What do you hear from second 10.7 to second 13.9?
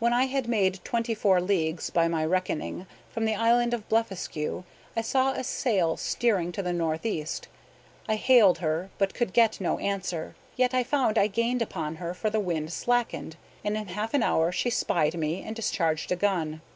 I found I gained upon her, for the wind slackened; and in